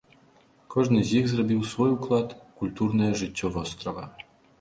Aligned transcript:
Кожны 0.75 1.01
з 1.09 1.19
іх 1.19 1.27
зрабіў 1.31 1.59
свой 1.71 1.91
уклад 1.97 2.33
у 2.37 2.39
культурнае 2.61 3.11
жыццё 3.21 3.53
вострава. 3.59 4.03